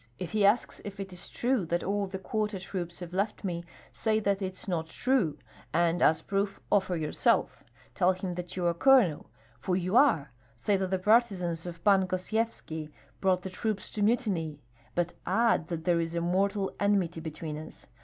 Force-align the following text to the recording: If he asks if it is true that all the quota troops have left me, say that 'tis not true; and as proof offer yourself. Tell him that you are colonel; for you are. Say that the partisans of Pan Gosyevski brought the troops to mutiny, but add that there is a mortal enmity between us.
If 0.17 0.31
he 0.31 0.43
asks 0.43 0.81
if 0.83 0.99
it 0.99 1.13
is 1.13 1.29
true 1.29 1.63
that 1.67 1.83
all 1.83 2.07
the 2.07 2.17
quota 2.17 2.57
troops 2.59 2.97
have 3.01 3.13
left 3.13 3.43
me, 3.43 3.63
say 3.91 4.19
that 4.21 4.39
'tis 4.39 4.67
not 4.67 4.87
true; 4.87 5.37
and 5.75 6.01
as 6.01 6.23
proof 6.23 6.59
offer 6.71 6.95
yourself. 6.95 7.63
Tell 7.93 8.13
him 8.13 8.33
that 8.33 8.55
you 8.57 8.65
are 8.65 8.73
colonel; 8.73 9.29
for 9.59 9.75
you 9.75 9.95
are. 9.95 10.31
Say 10.57 10.75
that 10.75 10.89
the 10.89 10.97
partisans 10.97 11.67
of 11.67 11.83
Pan 11.83 12.07
Gosyevski 12.07 12.91
brought 13.19 13.43
the 13.43 13.51
troops 13.51 13.91
to 13.91 14.01
mutiny, 14.01 14.63
but 14.95 15.13
add 15.27 15.67
that 15.67 15.83
there 15.85 16.01
is 16.01 16.15
a 16.15 16.21
mortal 16.21 16.73
enmity 16.79 17.19
between 17.21 17.55
us. 17.55 17.85